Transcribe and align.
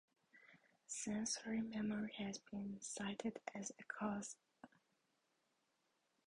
Sensory 0.87 1.61
memory 1.61 2.11
has 2.17 2.39
been 2.39 2.79
cited 2.81 3.39
as 3.53 3.71
a 3.79 3.83
cause. 3.83 4.35